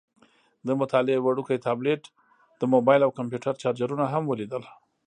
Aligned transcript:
د 0.67 0.69
مطالعې 0.81 1.19
وړوکی 1.23 1.63
ټابلیټ، 1.65 2.03
د 2.59 2.63
موبایل 2.73 3.01
او 3.03 3.11
کمپیوټر 3.19 3.53
چارجرونه 3.63 4.05
هم 4.13 4.23
ولیدل. 4.27 4.63